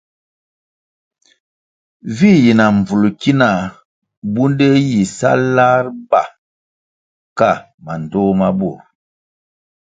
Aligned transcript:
Vi 2.17 2.29
yi 2.43 2.51
na 2.59 2.65
mbvulʼ 2.77 3.13
ki 3.21 3.31
na 3.39 3.49
bunde 4.33 4.67
yih 4.89 5.09
sa 5.17 5.31
lar 5.55 5.85
ba 6.09 6.21
ka 7.37 7.49
mandtoh 7.83 8.31
ma 8.39 8.47
burʼ. 8.59 8.81